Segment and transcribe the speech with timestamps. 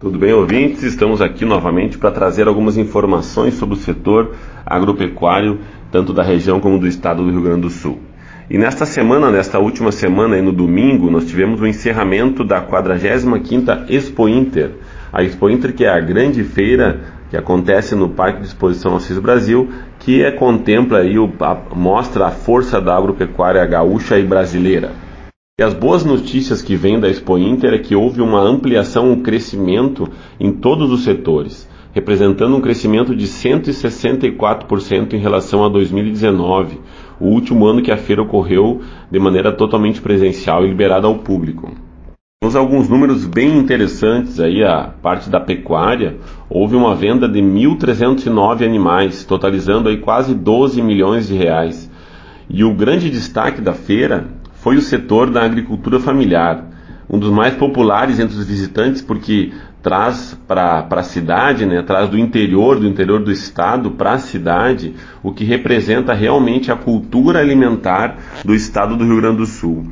[0.00, 0.84] Tudo bem, ouvintes?
[0.84, 4.32] Estamos aqui novamente para trazer algumas informações sobre o setor
[4.64, 5.58] agropecuário,
[5.90, 7.98] tanto da região como do estado do Rio Grande do Sul.
[8.48, 14.28] E nesta semana, nesta última semana, no domingo, nós tivemos o encerramento da 45ª Expo
[14.28, 14.70] Inter.
[15.12, 19.18] A Expo Inter, que é a grande feira que acontece no Parque de Exposição Assis
[19.18, 19.68] Brasil,
[19.98, 25.07] que é, contempla a, mostra a força da agropecuária gaúcha e brasileira.
[25.60, 29.20] E as boas notícias que vêm da Expo Inter é que houve uma ampliação, um
[29.20, 30.08] crescimento
[30.38, 36.78] em todos os setores, representando um crescimento de 164% em relação a 2019,
[37.18, 41.72] o último ano que a feira ocorreu de maneira totalmente presencial e liberada ao público.
[42.40, 46.18] Temos alguns números bem interessantes aí, a parte da pecuária,
[46.48, 51.90] houve uma venda de 1.309 animais, totalizando aí quase 12 milhões de reais.
[52.48, 54.37] E o grande destaque da feira
[54.68, 56.62] foi o setor da agricultura familiar,
[57.08, 59.50] um dos mais populares entre os visitantes porque
[59.82, 64.94] traz para a cidade, né, traz do interior, do interior do estado para a cidade,
[65.22, 69.86] o que representa realmente a cultura alimentar do estado do Rio Grande do Sul.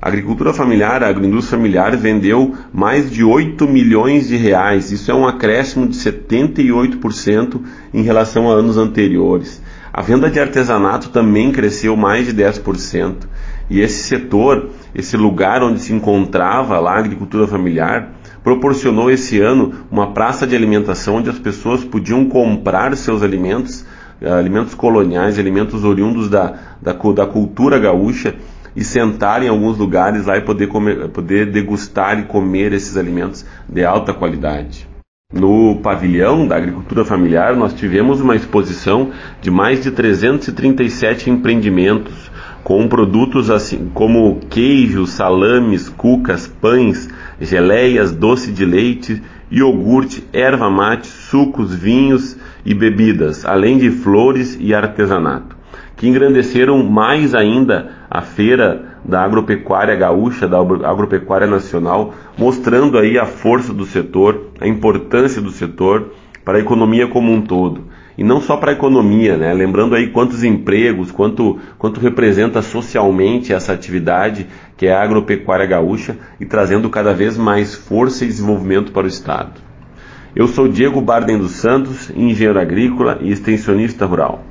[0.00, 4.90] A agricultura familiar, a agroindústria familiar vendeu mais de 8 milhões de reais.
[4.90, 7.60] Isso é um acréscimo de 78%
[7.92, 9.62] em relação a anos anteriores.
[9.92, 13.26] A venda de artesanato também cresceu mais de 10%.
[13.72, 18.12] E esse setor, esse lugar onde se encontrava lá a agricultura familiar,
[18.44, 23.86] proporcionou esse ano uma praça de alimentação onde as pessoas podiam comprar seus alimentos,
[24.20, 28.34] eh, alimentos coloniais, alimentos oriundos da, da, da cultura gaúcha
[28.76, 33.42] e sentar em alguns lugares lá e poder, comer, poder degustar e comer esses alimentos
[33.66, 34.86] de alta qualidade.
[35.32, 42.30] No pavilhão da agricultura familiar, nós tivemos uma exposição de mais de 337 empreendimentos,
[42.62, 47.08] com produtos assim como queijos, salames, cucas, pães,
[47.40, 54.72] geleias, doce de leite, iogurte, erva mate, sucos, vinhos e bebidas, além de flores e
[54.72, 55.56] artesanato,
[55.96, 63.26] que engrandeceram mais ainda a feira da agropecuária gaúcha, da agropecuária nacional, mostrando aí a
[63.26, 66.12] força do setor, a importância do setor
[66.44, 67.91] para a economia como um todo.
[68.16, 69.52] E não só para a economia, né?
[69.54, 74.46] lembrando aí quantos empregos, quanto, quanto representa socialmente essa atividade
[74.76, 79.08] que é a agropecuária gaúcha e trazendo cada vez mais força e desenvolvimento para o
[79.08, 79.60] Estado.
[80.34, 84.42] Eu sou Diego Barden dos Santos, engenheiro agrícola e extensionista rural.